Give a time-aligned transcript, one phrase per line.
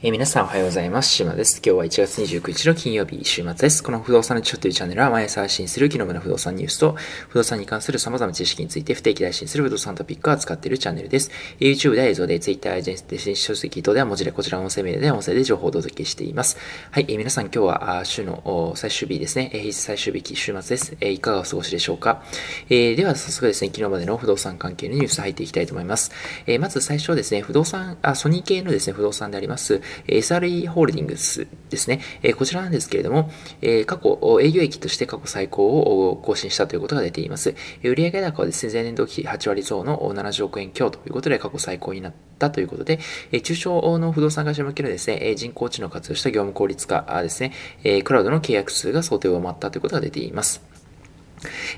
[0.00, 1.10] えー、皆さんおはようございます。
[1.10, 1.56] 島です。
[1.56, 3.82] 今日は1月29日の金曜日、週末です。
[3.82, 6.94] この不動産のちょっというチャンネルは毎朝配信する昨日の不動産ニュースと、
[7.28, 11.32] 不動産に関する様々な知識について不定期配信する不動産トピックを扱っているチャンネルです。
[11.58, 16.58] YouTube では映像で、Twitter や電子書籍等では文字でこちらの音声メールで音声で情報をお届けしています。
[16.92, 19.50] はい、えー、皆さん今日は週の最終日ですね。
[19.52, 20.96] えー、最終日、週末です。
[21.00, 22.22] えー、いかがお過ごしでしょうか。
[22.70, 26.12] えー、では早速ですね、昨日までの不動産関係のニュース入っていきたいと思います。
[26.46, 32.00] えー、まず最初はですね、不動産、あ、ソニー系のですね、不動産であります、SRE ホールディングスですね。
[32.22, 37.54] えこちらなんですけれども、え過去、営業益として過去最高を更新したということが出ています。
[37.82, 42.98] 売上高はですね、前年度比8割増の70億円強ということで過去最高になったということで、
[43.42, 47.52] 中小の不動産会社向けのですね、人工知能を活用した業務効率化ですね、
[48.04, 50.77] クラウドの契約数が想定を上回ったということが出ています。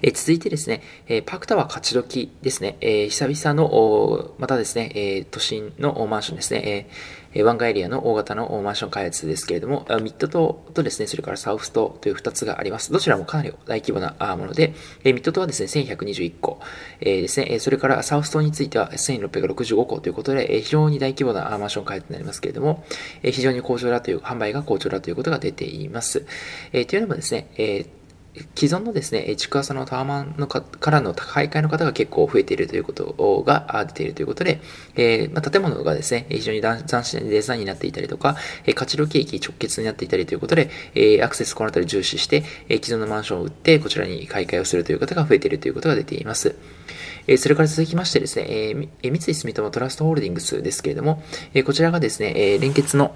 [0.02, 6.88] え続いてですね、えパクタワー勝ち時ですね、え久々の、またですね、え都心のマンションですね、
[7.34, 12.90] え湾岸エリアの大型のマンション開発ですけれども、ミッド島とですね、それからサウス島という2つがあります。
[12.90, 16.60] どちらもかなり大規模なもので、えミッド島はですね、1121個、
[17.00, 22.84] えですね、それからサウス島については1665個ということで、非常に大規模なマンション開発になりますけれども、
[23.22, 26.24] 非常に好調だという、販売が好調だということが出ています。
[26.72, 27.48] えというのもですね、
[28.54, 34.60] 既存のですね、築浅のタワマンのかからの高い階の方が結構増えているということが出ているということで、
[34.94, 46.54] えー、まあ、建物がですね、非常に斬新なデザインになっていたりとか、えー、勝ど景気直結になっていたりということで、えー、アクセスこの辺り重視して、え既存のマンションを売って、こちらに買い替えをするという方が増えているということが出ています。
[47.26, 48.46] えそれから続きましてですね、
[49.02, 51.22] え三井住友トラストホールディングスですけれども、
[51.52, 53.14] えこちらがですね、え連結の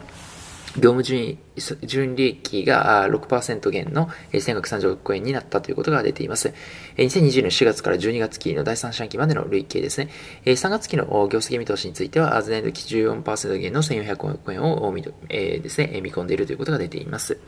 [0.77, 1.39] 業務順
[1.83, 6.53] 純利益が6%減の1130億円になったということが出ています。
[6.97, 10.11] 2020年4月から12月期の第3四半期までの累計ですね。
[10.45, 14.95] 3月期の業績見通しについては、前年度期14%減の1400億円を
[15.29, 17.39] ですね、見込んでいるということが出ています。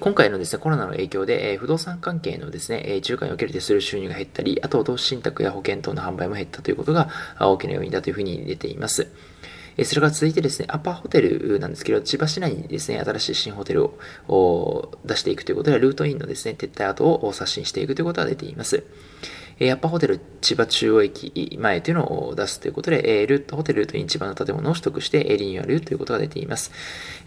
[0.00, 9.06] 今回のですね、コロナの影響で、不動産関係のですね、中間における手数料収入が減ったり、あと投資信託や保険等の販売も減ったということが大きな要因だというふうに出ています。
[9.76, 13.90] えそれから続いてですね、アパホテルなんですけど、千葉市内にですね、新しい新ホテル
[14.28, 18.84] を出していくということで、ルートインのですね、撤退後を刷新していくということが出ています。
[19.58, 26.72] えやっぱホテル千葉中央駅前というのを出すということで、えルート、ホテルルートイン千葉の建物を取得して、えリニューアルということが出ています。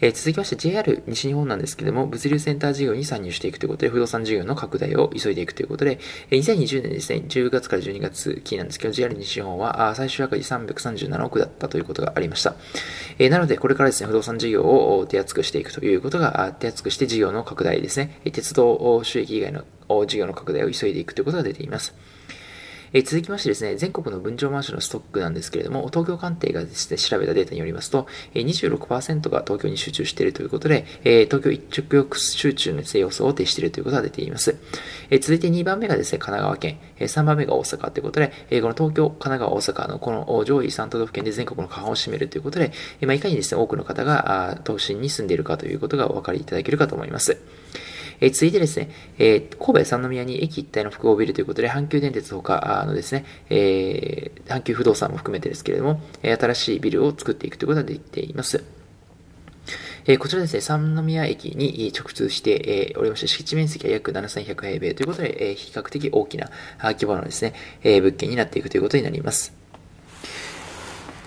[0.01, 5.99] え続きまして JR 西日本なんですけれども、物流センター事業に参入していくということで、不動産事業の拡大を急いでいくということで、
[6.31, 12.55] 2020年ですね、10月から12月期なんですけど、JR 西日本は最終赤字337億だったということがありました。
[13.19, 19.63] えなので、これからですね、不動産事業を手厚くしていくということが、手厚くして事業の拡大ですね、鉄道収益以外の
[20.05, 21.95] 事業の拡大を急いでいくということが出ています。
[22.93, 34.55] え、続きましてですね、全国の分譲マンションのストックなんですけれども、東京鑑定がですね、調べたデータによりますと、えー、26%が東京に集中しているということで、え、東京一直集中の性要素を呈しているということが出ています。
[35.09, 42.71] え、続いて2番目がですね、神奈川県、え、3番目が大阪ということで、え、この東京、神奈川、大阪のこの上位3都道府県で全国の過半を占めるということで、
[43.01, 47.37] えまあ、いかにですね、多くの方が東進に住んでいるかということがお分かりいただけるかと思います。
[48.19, 58.63] えー、続いてですね、えー、神戸三宮に駅一体の複合ビルということで、阪急電鉄ほかのですね、えー、阪急不動産も含めてですけれども、新しいビルを作っていくということができています。
[60.09, 66.49] えこちらですね、三宮駅に直通して、えおりまして、敷地面積は約7100平米ということで、え比較的大きな
[66.81, 67.53] 規模のですね、
[67.83, 69.66] え物件になっていくということになります。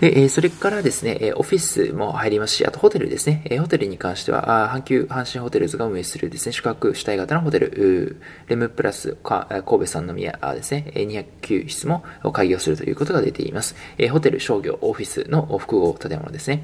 [0.01, 3.43] で、えそれからですね、オフィスも入りますし、あとホテルですね。
[3.45, 12.03] えホテルに関しては、阪急阪神ホテルズが運営するですね、宿泊主体型のホテル、レムプラスか神戸三宮ですね、209室も
[12.33, 13.75] 開業するということが出ています。
[13.99, 16.63] えホテル、商業、オフィスの複合建物ですね。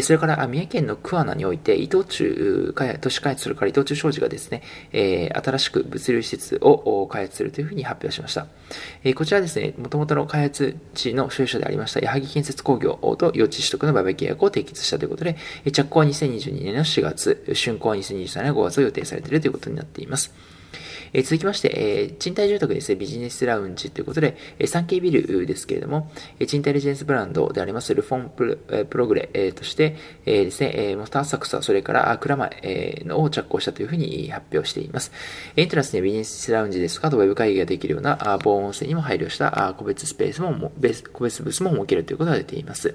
[0.00, 4.62] それから、三重県の桑名において、伊藤忠都市開発、それから伊藤忠商事がですね、
[4.92, 8.46] 新しく物流施設を開発するというふうに発表しました。
[9.14, 15.36] こちらですね、もともとの開発地の所有者でありました、矢作建設工業と用地取得の売買契約を締結したということで、
[15.72, 20.34] 着工は2022年の4月、竣工は2023年の5月を予定されているということになっています。
[21.12, 29.96] え、続きまして、え、賃貸住宅ですね、ビジネスラウンジということで、えー、3K ビルですけれども、え、賃貸レジェンスブランドでありますルフォンプロ,、え、プログレ、え、として、
[30.26, 35.12] え、ですね、えー、モスターサクサ、それから蔵前、え、のを着工したというふうに発表しています。
[35.56, 40.72] エントランスにビジネスラウンジですとか、あとウェブ会議ができるような防音性にも配慮した個別スペースも、
[41.12, 42.94] 個別ブースも設けるということが出ています。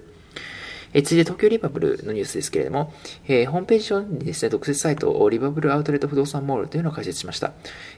[0.93, 2.93] え続いて東京リバブルのニュースですけれども、
[3.27, 7.53] えー、ホームページ上にですね、特設サイト、リバブルアウトレット不動産モールというのを開設しました。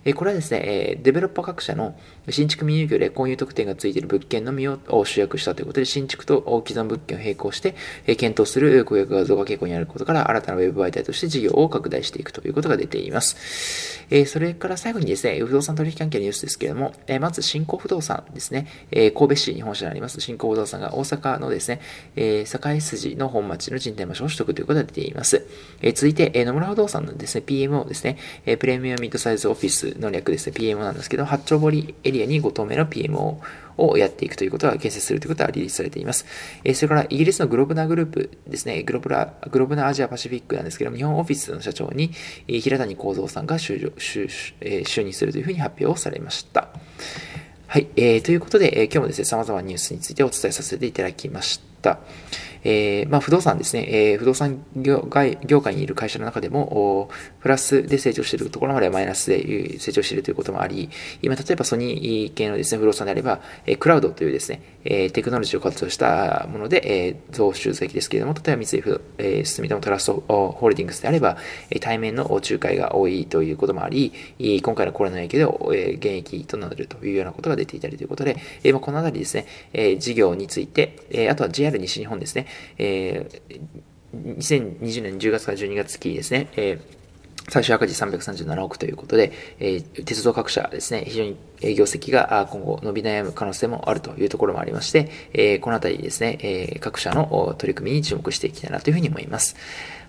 [0.06, 1.96] えー、これはですね、えー、デベロッパー各社の
[2.30, 7.76] 新築未入居で購入特典がついている物件のみを集約したということで、新築と既存物件を並行して、
[8.08, 14.06] え検討する顧客が増加傾向にあることから、新たなウェブ媒体として事業を拡大していくということが出ています。
[14.10, 21.82] えそれから最後にですね、不動産取引関係のニュースですけれども、えまず新興不動産ですね、え神戸市に本社にあります新興不動産が大阪のですね、
[22.16, 25.46] え堺筋の本町の賃貸場所を取得ということが出ています。
[25.82, 33.38] え続いて、え野村不動産のですね、PMO ですね、えプレミアミッドサイズオフィスの略ですね、PMO なんですけど、八丁堀エリアに5棟目の PMO
[33.78, 36.26] をやっていくということは、建設するということはリリースされています。
[36.64, 42.12] えそれから、イギリスのグロブナーグループですね、グロブラ、グロブナアジアパシフィックなんですけど、日本オフィスの社長に、
[42.48, 46.70] え平谷幸三さんが就就え就任するというふうに発表をされました。
[47.68, 52.00] はい、えー、ということで、えー、今日もですね、様々なニュースについてお伝えさせていただきました。
[52.66, 57.10] えー、まあ、不動産ですね、えー、不動産業界業界にいる会社の中でも、
[57.40, 60.90] プラスで成長しているところまではマイナスで成長しているということもあり、
[61.22, 71.38] 今、例えばソニー系のですね、不動産であれば、えクラウドというですね、えテクノロジーを活用したもので、え増収益ですけれども、例えば三井不、えー、住友トラストホールディングスであれば、
[71.70, 74.12] え対面の仲介が多いということもあり、
[74.64, 82.48] 今回のコロナの影響で、え現役となるというようなことが出ていたりということで、えまあ、このあたりですね、え事業について、えあとは JR 西日本ですね、
[82.78, 87.05] えー、2020年10月から12月期ですね、えー
[87.50, 91.38] 最終赤字337億ということで、えー、鉄道各社ですね、非常に
[91.76, 99.56] 業績が今後伸び悩む可能性もあるというところもありまして、えー、このあたりですね、えー、各社の取り組みに注目していきたいなというふうに思います。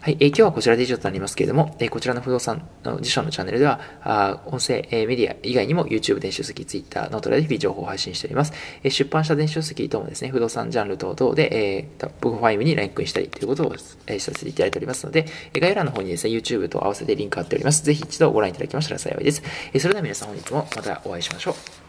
[0.07, 8.53] はい、えー、今日はこちらで以上となりますけれども、えー、こちらの不動産の辞書のチャンネルでは、あ音声、えー、メディア以外にも YouTube 電子書籍、Twitter、ノートで日々情報を配信しております。
[8.85, 13.75] えー、出版した電子書籍等もですね、不動産ジャンル等々で、えー、トップ5にランクインしたりということを、
[14.07, 17.85] えー、させていただいておりますので、概要欄の方にですね、YouTube と合わせてリンク貼っております。
[17.85, 19.43] ぜひ一度ご覧いただきましたら幸いです。
[19.73, 21.86] え、それでは皆さん本日もまたお会いしましょう。